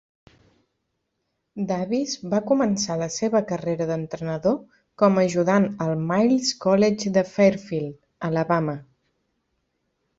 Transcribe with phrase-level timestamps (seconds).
[1.71, 4.57] Davis va començar la seva carrera d'entrenador
[5.03, 8.03] com a ajudant al Miles College de Fairfield
[8.33, 8.81] (Alabama).